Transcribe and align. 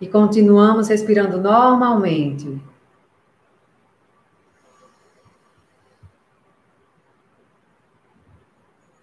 E 0.00 0.06
continuamos 0.06 0.88
respirando 0.88 1.38
normalmente. 1.38 2.60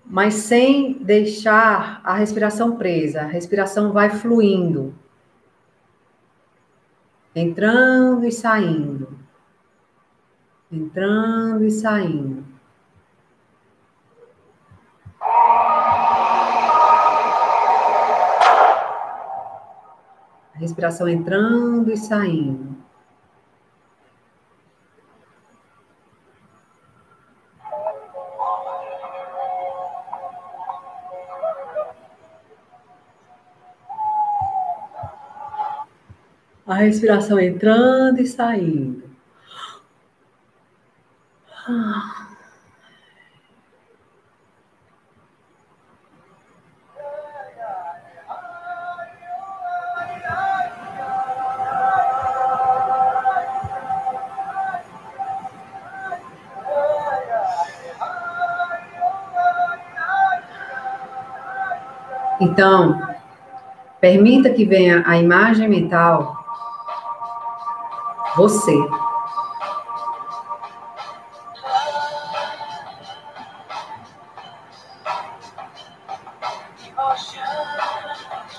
Mas 0.05 0.35
sem 0.35 0.93
deixar 0.93 1.99
a 2.03 2.15
respiração 2.15 2.77
presa. 2.77 3.21
A 3.21 3.25
respiração 3.25 3.91
vai 3.91 4.09
fluindo. 4.09 4.93
Entrando 7.35 8.25
e 8.25 8.31
saindo. 8.31 9.09
Entrando 10.71 11.65
e 11.65 11.71
saindo. 11.71 12.34
Respiração 20.55 21.07
entrando 21.07 21.91
e 21.91 21.97
saindo. 21.97 22.75
A 36.67 36.73
respiração 36.75 37.39
entrando 37.39 38.19
e 38.19 38.25
saindo. 38.25 39.03
Ah. 41.67 42.24
Então, 62.39 63.01
permita 63.99 64.49
que 64.49 64.65
venha 64.65 65.03
a 65.05 65.17
imagem 65.17 65.69
mental 65.69 66.35
você. 68.35 68.75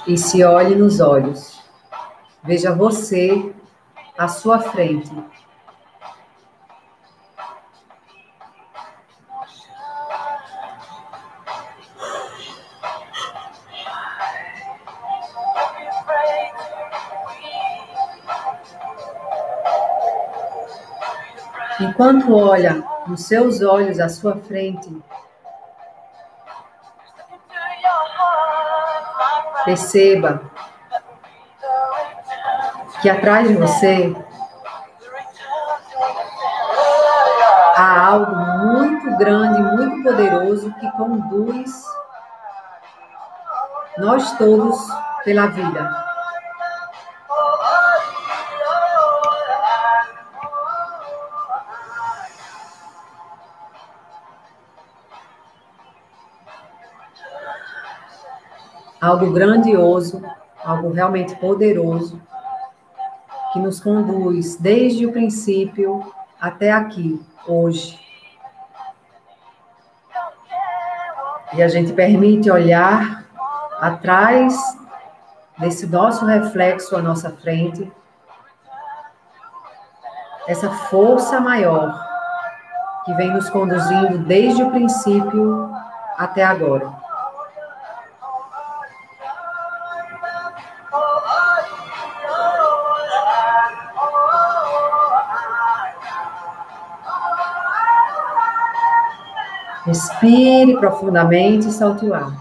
E 0.06 0.16
se 0.16 0.42
olhe 0.44 0.74
nos 0.74 1.00
olhos. 1.00 1.61
Veja 2.42 2.72
você 2.74 3.55
à 4.16 4.28
sua 4.28 4.61
frente. 4.61 5.12
Enquanto 21.78 22.34
olha 22.34 22.82
nos 23.06 23.27
seus 23.27 23.60
olhos 23.60 24.00
à 24.00 24.08
sua 24.08 24.36
frente, 24.36 24.91
perceba 29.64 30.41
que 33.02 33.11
atrás 33.11 33.48
de 33.48 33.55
você 33.55 34.17
há 37.77 38.06
algo 38.06 38.34
muito 38.34 39.17
grande, 39.18 39.61
muito 39.77 40.02
poderoso 40.02 40.72
que 40.80 40.90
conduz 40.92 41.84
nós 43.98 44.33
todos 44.39 44.78
pela 45.24 45.48
vida. 45.48 46.05
Algo 59.06 59.30
grandioso, 59.30 60.20
algo 60.64 60.90
realmente 60.90 61.36
poderoso, 61.36 62.20
que 63.52 63.58
nos 63.61 63.80
conduz 63.80 64.56
desde 64.56 65.06
o 65.06 65.12
princípio 65.12 66.12
até 66.40 66.72
aqui, 66.72 67.24
hoje. 67.46 67.98
E 71.55 71.62
a 71.62 71.68
gente 71.68 71.92
permite 71.92 72.50
olhar 72.50 73.24
atrás 73.80 74.77
desse 75.56 75.86
nosso 75.86 76.27
reflexo 76.27 76.96
à 76.96 77.00
nossa 77.00 77.30
frente, 77.30 77.90
essa 80.48 80.70
força 80.70 81.40
maior 81.40 82.05
que 83.05 83.14
vem 83.14 83.33
nos 83.33 83.48
conduzindo 83.50 84.18
desde 84.18 84.62
o 84.62 84.70
princípio 84.70 85.70
até 86.18 86.45
agora. 86.45 87.05
Respire 99.86 100.77
profundamente 100.79 101.69
e 101.69 101.73
solte 101.73 102.05
o 102.07 102.13
ar. 102.13 102.33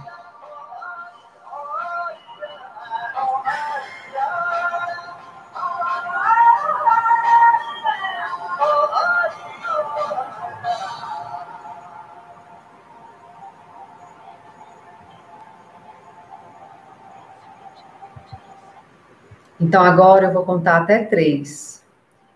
Então, 19.59 19.83
agora 19.83 20.25
eu 20.25 20.33
vou 20.33 20.43
contar 20.43 20.77
até 20.77 21.03
três. 21.03 21.85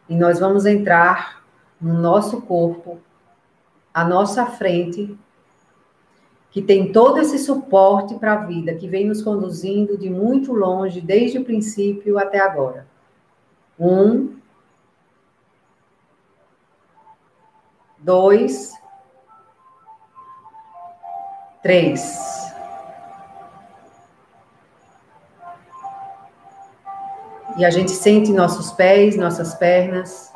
E 0.08 0.16
nós 0.16 0.40
vamos 0.40 0.68
entrar 0.68 1.42
no 1.82 1.96
nosso 1.96 2.42
corpo 2.42 3.00
à 4.00 4.06
nossa 4.06 4.46
frente, 4.46 5.18
que 6.52 6.62
tem 6.62 6.92
todo 6.92 7.20
esse 7.20 7.38
suporte 7.38 8.16
para 8.16 8.34
a 8.34 8.46
vida, 8.46 8.74
que 8.74 8.88
vem 8.88 9.06
nos 9.06 9.22
conduzindo 9.22 9.98
de 9.98 10.10
muito 10.10 10.54
longe, 10.54 11.02
desde 11.02 11.38
o 11.38 11.44
princípio 11.44 12.18
até 12.18 12.40
agora. 12.40 12.88
Um, 13.80 14.38
dois, 18.00 18.74
três. 21.62 22.18
E 27.58 27.66
a 27.66 27.70
gente 27.70 27.92
sente 27.92 28.32
nossos 28.32 28.72
pés, 28.72 29.18
nossas 29.18 29.54
pernas. 29.56 30.32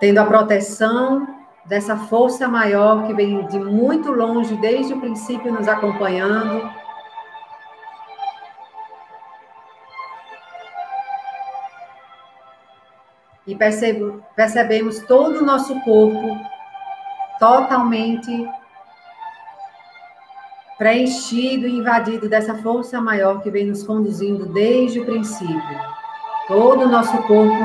Tendo 0.00 0.18
a 0.18 0.24
proteção 0.24 1.26
dessa 1.64 1.96
força 1.96 2.48
maior 2.48 3.06
que 3.06 3.12
vem 3.12 3.46
de 3.46 3.58
muito 3.58 4.10
longe, 4.10 4.56
desde 4.56 4.94
o 4.94 5.00
princípio, 5.00 5.52
nos 5.52 5.68
acompanhando. 5.68 6.70
E 13.46 13.54
percebo, 13.54 14.22
percebemos 14.34 15.00
todo 15.00 15.38
o 15.38 15.44
nosso 15.44 15.78
corpo 15.80 16.38
totalmente 17.38 18.48
preenchido 20.76 21.66
e 21.66 21.78
invadido 21.78 22.28
dessa 22.28 22.54
força 22.56 23.00
maior 23.00 23.42
que 23.42 23.50
vem 23.50 23.66
nos 23.66 23.82
conduzindo 23.82 24.46
desde 24.52 25.00
o 25.00 25.04
princípio. 25.04 25.80
Todo 26.46 26.84
o 26.84 26.88
nosso 26.88 27.16
corpo 27.24 27.58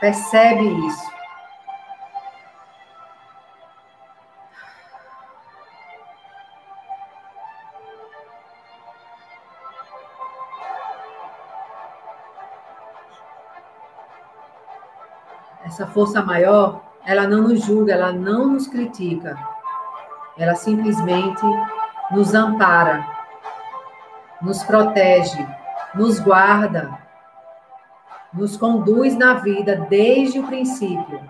percebe 0.00 0.64
isso. 0.86 1.19
Essa 15.80 15.86
força 15.86 16.22
maior, 16.22 16.82
ela 17.06 17.26
não 17.26 17.40
nos 17.40 17.64
julga, 17.64 17.94
ela 17.94 18.12
não 18.12 18.48
nos 18.48 18.68
critica. 18.68 19.38
Ela 20.36 20.54
simplesmente 20.54 21.42
nos 22.10 22.34
ampara, 22.34 23.06
nos 24.42 24.62
protege, 24.62 25.46
nos 25.94 26.20
guarda, 26.20 26.90
nos 28.32 28.58
conduz 28.58 29.16
na 29.16 29.34
vida 29.34 29.86
desde 29.88 30.38
o 30.38 30.46
princípio. 30.46 31.20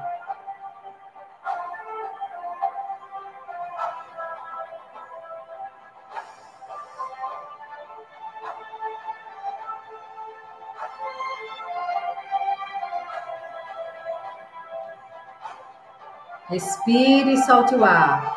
Respire 16.50 17.34
e 17.34 17.36
solte 17.36 17.76
o 17.76 17.84
ar. 17.84 18.34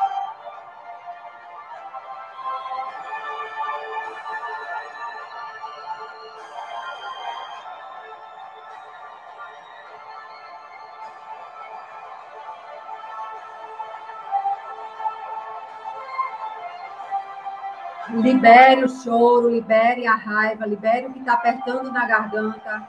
Libere 18.10 18.86
o 18.86 18.90
choro, 18.90 19.50
libere 19.50 20.06
a 20.06 20.14
raiva, 20.14 20.68
libere 20.68 21.08
o 21.08 21.14
que 21.14 21.18
está 21.18 21.34
apertando 21.34 21.92
na 21.92 22.06
garganta, 22.06 22.88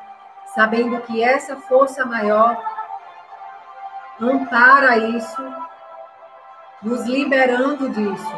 sabendo 0.54 1.00
que 1.00 1.22
essa 1.22 1.56
força 1.56 2.04
maior 2.04 2.73
ampara 4.30 4.96
isso, 4.96 5.42
nos 6.82 7.04
liberando 7.06 7.88
disso. 7.90 8.34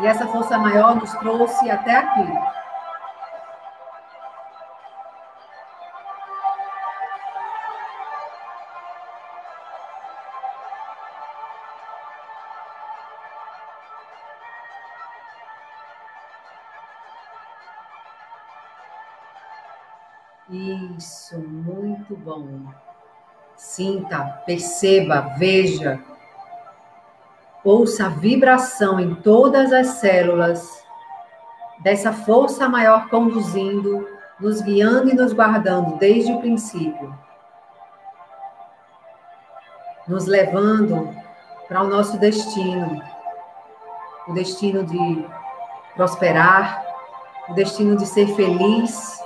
E 0.00 0.06
essa 0.06 0.26
força 0.26 0.58
maior 0.58 0.96
nos 0.96 1.12
trouxe 1.14 1.70
até 1.70 1.96
aqui. 1.96 2.26
Isso, 21.34 21.40
muito 21.40 22.16
bom. 22.16 22.46
Sinta, 23.56 24.42
perceba, 24.46 25.34
veja, 25.36 26.00
ouça 27.64 28.06
a 28.06 28.08
vibração 28.08 29.00
em 29.00 29.14
todas 29.16 29.72
as 29.72 29.86
células 29.98 30.84
dessa 31.80 32.12
força 32.12 32.68
maior 32.68 33.08
conduzindo, 33.08 34.08
nos 34.38 34.60
guiando 34.60 35.10
e 35.10 35.14
nos 35.14 35.32
guardando 35.32 35.96
desde 35.96 36.32
o 36.32 36.40
princípio, 36.40 37.16
nos 40.06 40.26
levando 40.26 41.14
para 41.68 41.82
o 41.82 41.88
nosso 41.88 42.18
destino, 42.18 43.02
o 44.28 44.32
destino 44.32 44.84
de 44.84 45.26
prosperar, 45.94 46.84
o 47.48 47.54
destino 47.54 47.96
de 47.96 48.06
ser 48.06 48.26
feliz, 48.34 49.23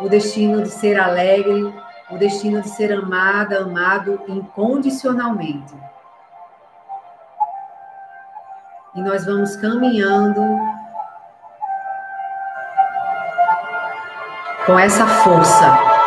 o 0.00 0.08
destino 0.08 0.62
de 0.62 0.70
ser 0.70 0.98
alegre, 0.98 1.74
o 2.10 2.16
destino 2.16 2.62
de 2.62 2.68
ser 2.68 2.92
amada, 2.92 3.60
amado 3.60 4.20
incondicionalmente. 4.28 5.74
E 8.94 9.00
nós 9.00 9.26
vamos 9.26 9.56
caminhando 9.56 10.40
com 14.66 14.78
essa 14.78 15.06
força 15.06 15.97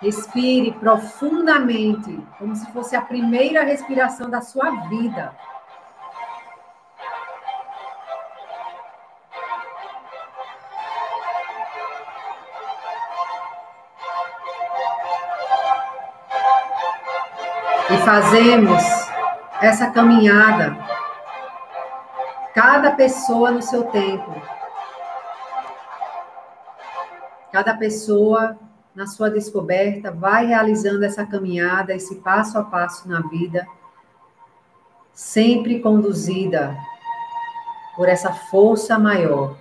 Respire 0.00 0.72
profundamente, 0.72 2.20
como 2.38 2.54
se 2.54 2.70
fosse 2.72 2.94
a 2.94 3.00
primeira 3.00 3.64
respiração 3.64 4.28
da 4.28 4.42
sua 4.42 4.70
vida. 4.88 5.34
E 17.88 17.98
fazemos 17.98 18.82
essa 19.62 19.90
caminhada, 19.90 20.76
cada 22.52 22.90
pessoa 22.90 23.50
no 23.50 23.62
seu 23.62 23.84
tempo. 23.84 24.34
Cada 27.52 27.74
pessoa 27.74 28.58
na 28.96 29.06
sua 29.06 29.28
descoberta, 29.28 30.10
vai 30.10 30.46
realizando 30.46 31.04
essa 31.04 31.26
caminhada, 31.26 31.94
esse 31.94 32.14
passo 32.16 32.56
a 32.56 32.64
passo 32.64 33.06
na 33.06 33.20
vida, 33.20 33.66
sempre 35.12 35.80
conduzida 35.80 36.74
por 37.94 38.08
essa 38.08 38.32
força 38.32 38.98
maior, 38.98 39.54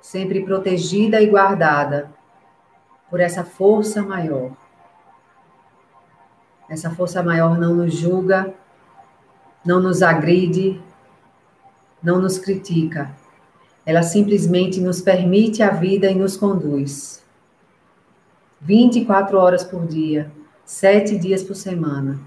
sempre 0.00 0.44
protegida 0.44 1.20
e 1.20 1.26
guardada 1.26 2.12
por 3.10 3.18
essa 3.18 3.42
força 3.42 4.04
maior. 4.04 4.52
Essa 6.68 6.88
força 6.88 7.20
maior 7.24 7.58
não 7.58 7.74
nos 7.74 7.92
julga, 7.92 8.54
não 9.64 9.80
nos 9.80 10.00
agride, 10.00 10.80
não 12.00 12.20
nos 12.20 12.38
critica. 12.38 13.10
Ela 13.84 14.04
simplesmente 14.04 14.80
nos 14.80 15.00
permite 15.00 15.60
a 15.60 15.70
vida 15.70 16.08
e 16.08 16.14
nos 16.14 16.36
conduz. 16.36 17.25
24 18.60 19.38
horas 19.38 19.64
por 19.64 19.86
dia, 19.86 20.30
sete 20.64 21.16
dias 21.18 21.42
por 21.42 21.54
semana. 21.54 22.18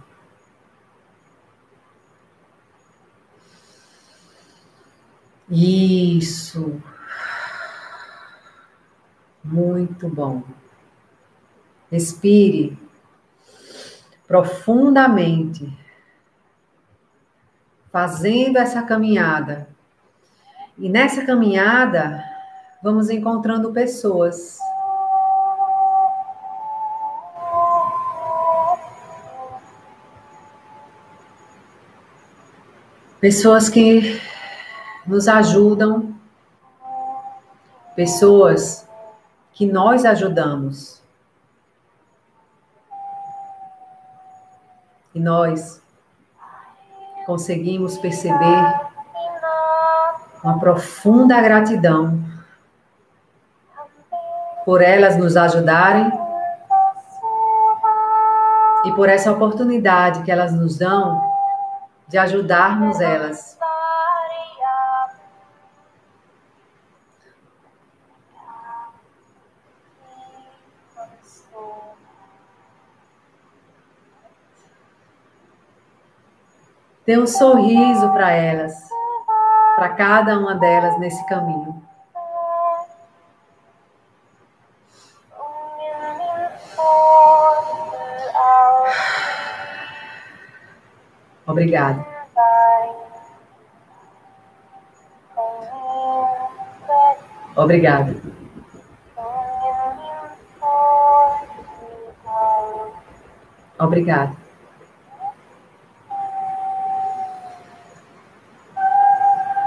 Isso. 5.49 6.81
Muito 9.43 10.07
bom. 10.07 10.43
Respire 11.91 12.77
profundamente, 14.27 15.75
fazendo 17.91 18.59
essa 18.59 18.83
caminhada. 18.83 19.67
E 20.77 20.87
nessa 20.87 21.25
caminhada, 21.25 22.23
vamos 22.83 23.09
encontrando 23.09 23.73
pessoas 23.73 24.59
pessoas 33.19 33.67
que 33.69 34.21
nos 35.05 35.27
ajudam, 35.27 36.15
pessoas 37.95 38.87
que 39.51 39.65
nós 39.65 40.05
ajudamos. 40.05 41.01
E 45.13 45.19
nós 45.19 45.81
conseguimos 47.25 47.97
perceber 47.97 48.89
uma 50.43 50.59
profunda 50.59 51.41
gratidão 51.41 52.23
por 54.63 54.81
elas 54.81 55.17
nos 55.17 55.35
ajudarem 55.35 56.09
e 58.85 58.91
por 58.93 59.09
essa 59.09 59.31
oportunidade 59.31 60.23
que 60.23 60.31
elas 60.31 60.53
nos 60.53 60.77
dão 60.77 61.28
de 62.09 62.17
ajudarmos 62.17 62.99
elas. 62.99 63.57
Dê 77.05 77.17
um 77.17 77.25
sorriso 77.25 78.11
para 78.11 78.31
elas, 78.31 78.73
para 79.75 79.89
cada 79.89 80.37
uma 80.37 80.55
delas 80.55 80.99
nesse 80.99 81.25
caminho. 81.27 81.88
Obrigada. 91.49 92.05
Obrigada. 97.55 98.13
Obrigada. 103.79 104.35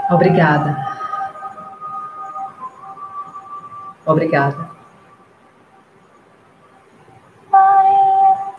Obrigada. 0.09 0.71
Obrigada. 4.05 4.71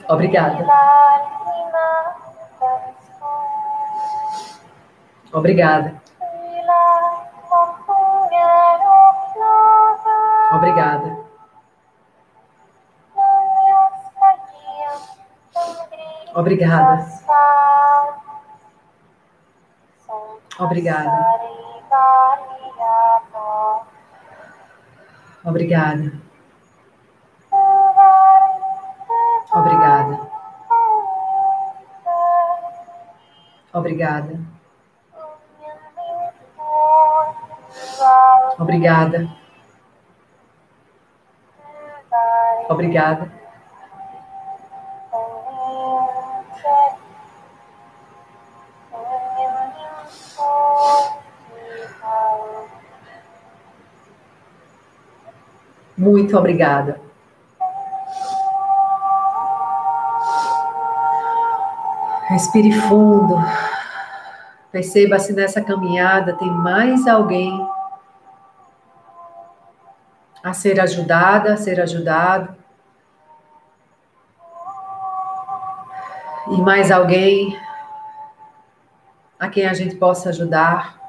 Obrigada. 0.09 0.94
Obrigada. 5.35 6.01
Obrigada. 10.53 11.11
Obrigada. 16.35 17.05
Obrigada. 20.59 21.33
Obrigada. 25.45 26.13
Obrigada. 29.53 30.31
Obrigada. 33.73 34.44
Obrigada. 38.75 39.29
Obrigada. 42.69 43.31
Muito 55.97 56.37
obrigada. 56.37 57.01
Respire 62.27 62.73
fundo. 62.73 63.37
Perceba 64.73 65.21
se 65.21 65.33
nessa 65.33 65.63
caminhada 65.63 66.33
tem 66.33 66.51
mais 66.51 67.07
alguém 67.07 67.74
ser 70.55 70.81
ajudada, 70.81 71.55
a 71.55 71.57
ser 71.57 71.81
ajudado. 71.81 72.55
E 76.51 76.61
mais 76.61 76.91
alguém 76.91 77.59
a 79.39 79.49
quem 79.49 79.67
a 79.67 79.75
gente 79.75 79.97
possa 79.97 80.31
ajudar. 80.31 81.04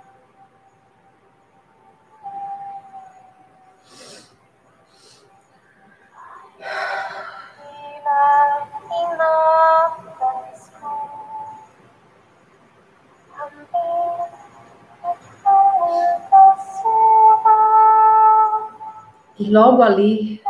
Logo 19.48 19.82
ali, 19.82 20.42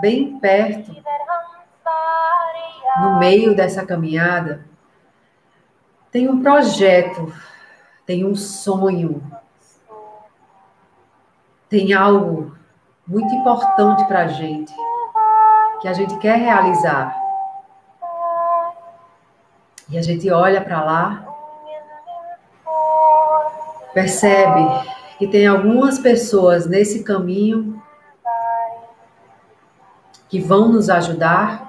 bem 0.00 0.38
perto, 0.38 0.94
no 3.00 3.18
meio 3.18 3.54
dessa 3.54 3.84
caminhada, 3.84 4.64
tem 6.10 6.28
um 6.28 6.42
projeto, 6.42 7.32
tem 8.06 8.24
um 8.24 8.34
sonho, 8.34 9.22
tem 11.68 11.92
algo 11.92 12.56
muito 13.06 13.34
importante 13.34 14.04
para 14.06 14.22
a 14.22 14.26
gente, 14.28 14.72
que 15.80 15.88
a 15.88 15.92
gente 15.92 16.16
quer 16.18 16.38
realizar. 16.38 17.14
E 19.90 19.98
a 19.98 20.02
gente 20.02 20.30
olha 20.30 20.60
para 20.60 20.82
lá, 20.82 21.26
percebe 23.92 24.66
que 25.18 25.28
tem 25.28 25.46
algumas 25.46 25.98
pessoas 25.98 26.66
nesse 26.66 27.04
caminho 27.04 27.82
que 30.28 30.40
vão 30.40 30.68
nos 30.68 30.88
ajudar 30.90 31.66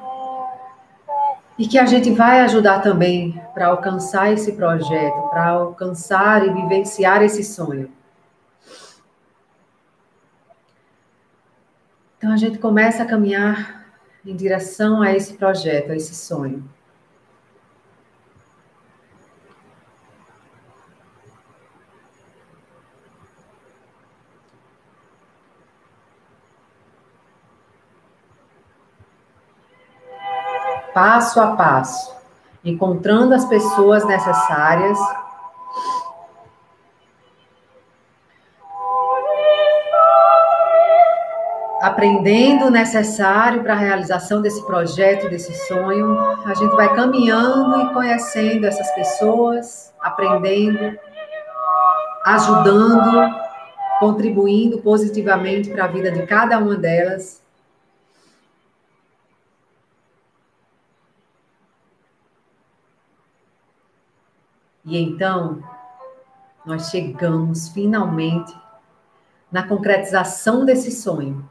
e 1.57 1.67
que 1.67 1.77
a 1.77 1.85
gente 1.85 2.11
vai 2.11 2.41
ajudar 2.41 2.81
também 2.81 3.41
para 3.53 3.67
alcançar 3.67 4.31
esse 4.31 4.51
projeto, 4.53 5.29
para 5.29 5.49
alcançar 5.49 6.45
e 6.45 6.53
vivenciar 6.53 7.23
esse 7.23 7.43
sonho. 7.43 7.91
Então 12.17 12.31
a 12.31 12.37
gente 12.37 12.59
começa 12.59 13.03
a 13.03 13.05
caminhar 13.05 13.85
em 14.25 14.35
direção 14.35 15.01
a 15.01 15.13
esse 15.13 15.33
projeto, 15.33 15.91
a 15.91 15.95
esse 15.95 16.13
sonho. 16.13 16.63
Passo 30.97 31.39
a 31.39 31.55
passo, 31.55 32.11
encontrando 32.65 33.35
as 33.35 33.45
pessoas 33.45 34.03
necessárias. 34.03 34.97
Aprendendo 41.79 42.65
o 42.65 42.71
necessário 42.71 43.61
para 43.61 43.73
a 43.73 43.77
realização 43.77 44.41
desse 44.41 44.65
projeto, 44.65 45.29
desse 45.29 45.53
sonho, 45.67 46.17
a 46.43 46.55
gente 46.55 46.75
vai 46.75 46.91
caminhando 46.95 47.79
e 47.79 47.93
conhecendo 47.93 48.65
essas 48.65 48.89
pessoas, 48.95 49.93
aprendendo, 50.01 50.97
ajudando, 52.25 53.35
contribuindo 53.99 54.79
positivamente 54.79 55.69
para 55.69 55.85
a 55.85 55.87
vida 55.87 56.09
de 56.11 56.25
cada 56.25 56.57
uma 56.57 56.75
delas 56.75 57.45
E 64.87 64.97
então, 65.03 65.61
nós 66.65 66.89
chegamos 66.89 67.67
finalmente 67.67 68.57
na 69.51 69.67
concretização 69.67 70.63
desse 70.63 70.91
sonho, 70.91 71.47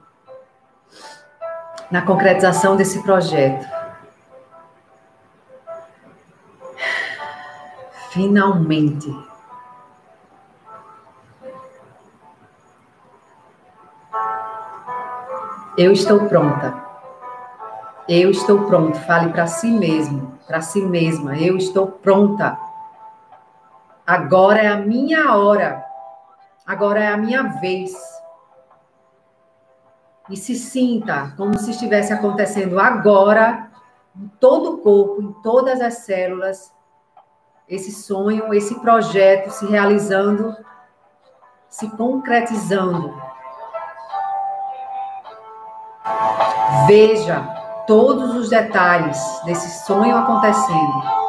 na 1.90 2.00
concretização 2.00 2.78
desse 2.78 3.02
projeto. 3.02 3.68
Finalmente. 8.08 9.14
Eu 15.76 15.92
estou 15.92 16.26
pronta. 16.26 16.74
Eu 18.08 18.30
estou 18.30 18.64
pronto. 18.64 18.98
Fale 19.00 19.30
para 19.30 19.46
si 19.46 19.70
mesmo, 19.70 20.38
para 20.46 20.62
si 20.62 20.80
mesma. 20.80 21.36
Eu 21.36 21.58
estou 21.58 21.86
pronta. 21.86 22.58
Agora 24.06 24.60
é 24.60 24.68
a 24.68 24.76
minha 24.76 25.34
hora. 25.34 25.84
Agora 26.64 27.02
é 27.02 27.08
a 27.08 27.16
minha 27.16 27.42
vez. 27.60 27.92
E 30.30 30.36
se 30.36 30.54
sinta 30.54 31.32
como 31.36 31.58
se 31.58 31.72
estivesse 31.72 32.12
acontecendo 32.12 32.78
agora, 32.78 33.68
em 34.14 34.28
todo 34.40 34.74
o 34.74 34.78
corpo, 34.78 35.22
em 35.22 35.32
todas 35.42 35.80
as 35.80 35.98
células, 35.98 36.72
esse 37.68 37.90
sonho, 37.90 38.54
esse 38.54 38.76
projeto 38.76 39.50
se 39.50 39.66
realizando, 39.66 40.56
se 41.68 41.90
concretizando. 41.96 43.12
Veja 46.86 47.40
todos 47.86 48.36
os 48.36 48.48
detalhes 48.48 49.18
desse 49.44 49.84
sonho 49.84 50.16
acontecendo. 50.16 51.25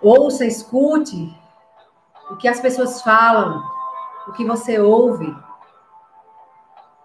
Ouça, 0.00 0.44
escute 0.44 1.36
o 2.30 2.36
que 2.36 2.46
as 2.46 2.60
pessoas 2.60 3.02
falam, 3.02 3.62
o 4.26 4.32
que 4.32 4.44
você 4.44 4.78
ouve. 4.78 5.34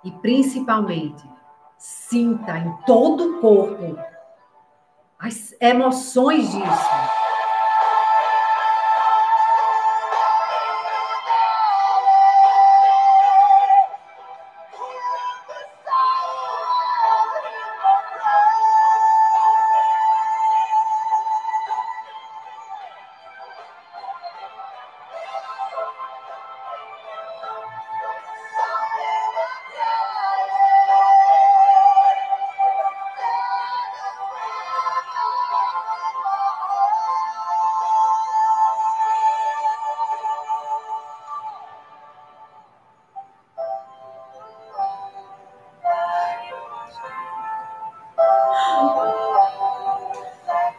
E 0.03 0.11
principalmente, 0.11 1.23
sinta 1.77 2.57
em 2.57 2.71
todo 2.85 3.37
o 3.37 3.41
corpo 3.41 3.97
as 5.23 5.55
emoções 5.61 6.51
disso. 6.51 7.22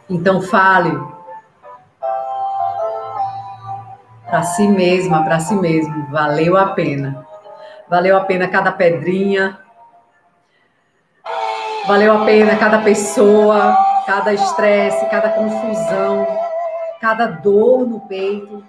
Então 0.09 0.41
fale 0.41 0.91
para 4.27 4.43
si 4.43 4.67
mesma, 4.67 5.23
para 5.23 5.39
si 5.39 5.55
mesmo, 5.55 6.07
valeu 6.11 6.57
a 6.57 6.67
pena. 6.67 7.25
Valeu 7.87 8.17
a 8.17 8.21
pena 8.21 8.47
cada 8.47 8.71
pedrinha. 8.71 9.59
Valeu 11.87 12.21
a 12.21 12.25
pena 12.25 12.57
cada 12.57 12.79
pessoa, 12.79 13.77
cada 14.05 14.33
estresse, 14.33 15.05
cada 15.05 15.29
confusão, 15.29 16.27
cada 16.99 17.27
dor 17.27 17.87
no 17.87 17.99
peito, 18.01 18.63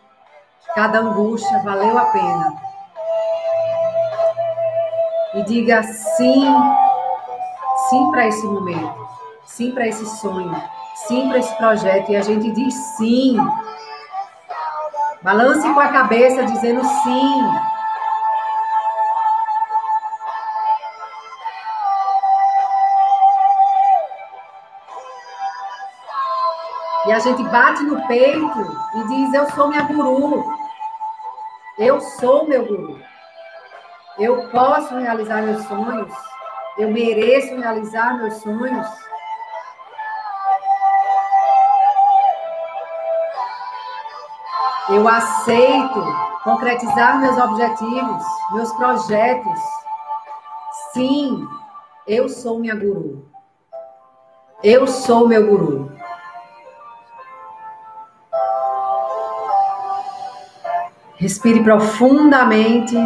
cada 0.75 0.99
angústia, 0.99 1.59
valeu 1.65 1.99
a 1.99 2.05
pena. 2.07 2.55
E 5.35 5.43
diga 5.43 5.83
sim, 5.83 6.47
sim 7.89 8.11
para 8.11 8.27
esse 8.27 8.47
momento, 8.47 9.09
sim 9.45 9.73
para 9.73 9.87
esse 9.87 10.05
sonho, 10.19 10.55
sim 11.07 11.29
para 11.29 11.39
esse 11.39 11.55
projeto 11.57 12.11
e 12.11 12.17
a 12.17 12.23
gente 12.23 12.51
diz 12.51 12.75
sim. 12.97 13.37
Balance 15.23 15.73
com 15.73 15.81
a 15.81 15.89
cabeça 15.89 16.45
dizendo 16.45 16.83
sim. 16.85 17.43
E 27.07 27.13
a 27.13 27.19
gente 27.21 27.43
bate 27.45 27.85
no 27.85 28.05
peito 28.09 28.77
e 28.97 29.07
diz: 29.07 29.33
Eu 29.33 29.49
sou 29.53 29.69
minha 29.69 29.83
guru. 29.83 30.45
Eu 31.79 32.01
sou 32.01 32.49
meu 32.49 32.65
guru. 32.65 33.01
Eu 34.19 34.49
posso 34.49 34.97
realizar 34.97 35.43
meus 35.43 35.65
sonhos. 35.67 36.13
Eu 36.79 36.91
mereço 36.91 37.57
realizar 37.57 38.17
meus 38.19 38.35
sonhos. 38.39 39.06
Eu 44.97 45.07
aceito 45.07 46.01
concretizar 46.43 47.21
meus 47.21 47.37
objetivos, 47.37 48.25
meus 48.53 48.73
projetos. 48.73 49.61
Sim, 50.95 51.47
eu 52.07 52.31
sou 52.31 52.59
minha 52.59 52.75
guru. 52.75 53.31
Eu 54.65 54.87
sou 54.87 55.29
meu 55.29 55.47
guru. 55.47 55.93
Respire 61.17 61.63
profundamente. 61.63 62.97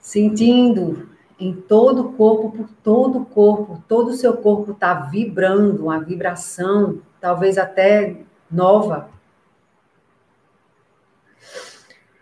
Sentindo 0.00 1.11
em 1.42 1.52
todo 1.52 2.02
o 2.02 2.12
corpo, 2.12 2.52
por 2.52 2.68
todo 2.84 3.18
o 3.20 3.26
corpo, 3.26 3.82
todo 3.88 4.10
o 4.10 4.16
seu 4.16 4.36
corpo 4.36 4.70
está 4.70 4.94
vibrando, 4.94 5.86
uma 5.86 5.98
vibração, 5.98 7.02
talvez 7.20 7.58
até 7.58 8.16
nova, 8.50 9.10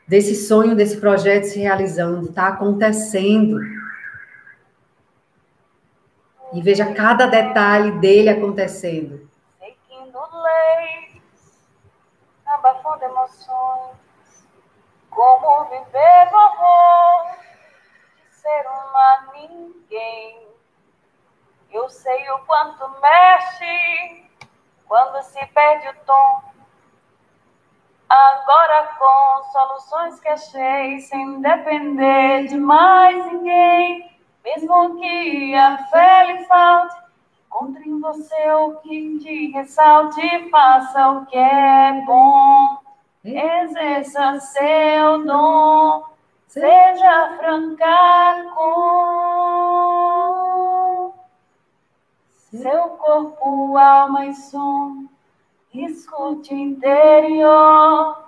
desse 0.08 0.34
sonho, 0.34 0.74
desse 0.74 0.96
projeto 0.96 1.44
se 1.44 1.58
realizando, 1.58 2.30
está 2.30 2.48
acontecendo. 2.48 3.60
E 6.52 6.60
veja 6.62 6.92
cada 6.94 7.26
detalhe 7.26 7.92
dele 8.00 8.28
acontecendo. 8.28 9.28
Seguindo 9.60 10.18
leis, 10.42 11.22
abafando 12.44 13.04
emoções, 13.04 13.96
como 15.10 15.64
viver 15.66 16.30
ninguém. 19.48 20.46
Eu 21.70 21.88
sei 21.88 22.30
o 22.30 22.38
quanto 22.40 22.88
mexe 23.00 24.24
quando 24.86 25.22
se 25.22 25.44
perde 25.46 25.88
o 25.88 26.04
tom. 26.04 26.42
Agora 28.08 28.88
com 28.98 29.44
soluções 29.52 30.20
que 30.20 30.28
achei 30.28 30.98
sem 31.00 31.40
depender 31.40 32.48
de 32.48 32.56
mais 32.58 33.24
ninguém. 33.26 34.10
Mesmo 34.44 34.98
que 34.98 35.54
a 35.54 35.78
fé 35.88 36.24
lhe 36.26 36.44
falte, 36.46 36.96
encontre 37.46 37.88
em 37.88 38.00
você 38.00 38.50
o 38.52 38.76
que 38.76 39.18
te 39.18 39.50
ressalte, 39.52 40.50
faça 40.50 41.08
o 41.10 41.26
que 41.26 41.36
é 41.36 42.02
bom, 42.06 42.78
exerça 43.24 44.40
seu 44.40 45.24
dom 45.24 46.10
seja 46.50 47.36
franca 47.38 48.50
com 48.56 49.29
seu 52.50 52.88
corpo, 52.90 53.78
alma 53.78 54.26
e 54.26 54.34
som. 54.34 55.08
Escute 55.72 56.52
interior, 56.52 58.24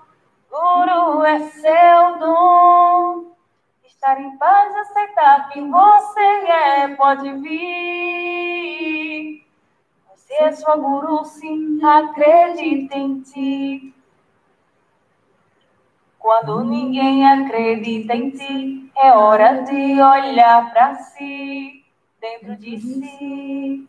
Guru 0.49 1.25
é 1.25 1.41
seu 1.41 2.19
dom. 2.19 3.33
Estar 3.85 4.21
em 4.21 4.37
paz, 4.37 4.77
aceitar 4.77 5.49
quem 5.51 5.69
você 5.69 6.21
é, 6.21 6.95
pode 6.95 7.33
vir. 7.33 9.45
Você 10.09 10.35
é 10.35 10.53
sua 10.53 10.77
Guru, 10.77 11.25
sim, 11.25 11.85
acredita 11.85 12.97
em 12.97 13.21
ti. 13.23 13.93
Quando 16.19 16.63
ninguém 16.63 17.27
acredita 17.27 18.15
em 18.15 18.31
ti, 18.31 18.93
é 18.97 19.13
hora 19.13 19.63
de 19.63 20.01
olhar 20.01 20.73
para 20.73 20.95
si, 20.95 21.85
dentro 22.21 22.57
de 22.57 22.79
si. 22.79 23.89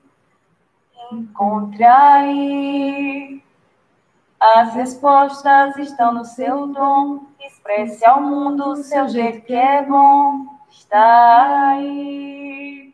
Encontre 1.13 1.84
aí. 1.84 3.43
As 4.39 4.73
respostas 4.73 5.78
estão 5.78 6.13
no 6.13 6.26
seu 6.26 6.67
dom. 6.67 7.28
Expresse 7.39 8.04
ao 8.06 8.21
mundo 8.21 8.69
o 8.69 8.76
seu 8.78 9.08
jeito 9.08 9.45
que 9.45 9.54
é 9.54 9.84
bom. 9.84 10.47
Está 10.71 11.69
aí. 11.69 12.93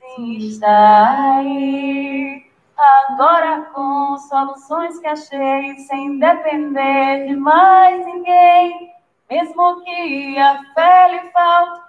Sim, 0.00 0.36
está 0.38 1.36
aí. 1.36 2.44
Agora 2.76 3.62
com 3.72 4.18
soluções 4.18 4.98
que 4.98 5.06
achei, 5.06 5.78
sem 5.78 6.18
depender 6.18 7.28
de 7.28 7.36
mais 7.36 8.04
ninguém. 8.04 8.92
Mesmo 9.30 9.80
que 9.84 10.38
a 10.38 10.60
fé 10.74 11.08
lhe 11.08 11.30
falte, 11.30 11.83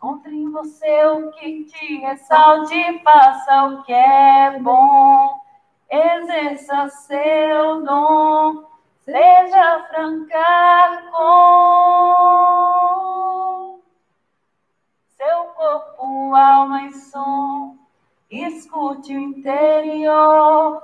encontre 0.00 0.34
em 0.34 0.50
você 0.50 1.04
o 1.08 1.30
que 1.32 1.64
te 1.64 1.98
ressalte, 1.98 3.02
faça 3.04 3.66
o 3.66 3.82
que 3.82 3.92
é 3.92 4.58
bom, 4.58 5.38
exerça 5.90 6.88
seu 6.88 7.82
dom, 7.84 8.64
seja 9.04 9.86
franca 9.90 11.02
com 11.12 11.90
seu 15.18 15.44
corpo, 15.54 16.34
alma 16.34 16.84
e 16.84 16.94
som 16.94 17.76
escute 18.30 19.14
o 19.14 19.20
interior. 19.20 20.82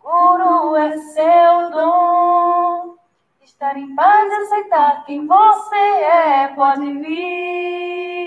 Guru 0.00 0.76
é 0.76 0.98
seu 0.98 1.70
dom. 1.72 2.96
Estar 3.42 3.76
em 3.76 3.92
paz 3.96 4.30
e 4.30 4.34
aceitar 4.34 5.04
quem 5.04 5.26
você 5.26 5.76
é, 5.76 6.46
pode 6.54 6.92
vir. 6.98 8.21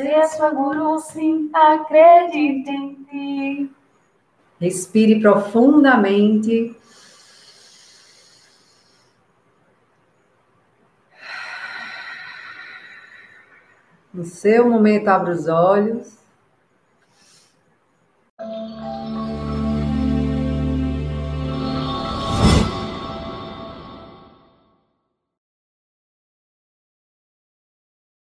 É 0.00 0.26
sua 0.28 0.50
guru, 0.50 0.96
sim, 1.00 1.50
acredita 1.52 2.70
em 2.70 2.94
ti. 3.10 3.70
Respire 4.60 5.20
profundamente. 5.20 6.76
No 14.14 14.24
seu 14.24 14.68
momento, 14.68 15.08
abra 15.08 15.32
os 15.32 15.48
olhos. 15.48 16.17